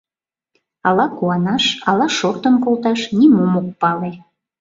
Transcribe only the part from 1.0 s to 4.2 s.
куанаш, ала шортын колташ— нимом ок пале.